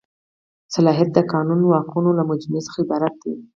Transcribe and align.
صلاحیت 0.75 1.09
د 1.13 1.19
قانوني 1.31 1.65
واکونو 1.67 2.09
له 2.17 2.23
مجموعې 2.29 2.65
څخه 2.67 2.77
عبارت 2.83 3.13
دی. 3.23 3.33